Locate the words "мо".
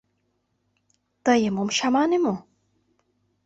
2.23-2.33